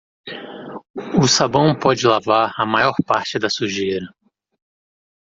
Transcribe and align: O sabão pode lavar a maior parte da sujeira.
O 1.21 1.27
sabão 1.27 1.77
pode 1.77 2.07
lavar 2.07 2.55
a 2.57 2.65
maior 2.65 2.95
parte 3.05 3.37
da 3.37 3.51
sujeira. 3.51 4.09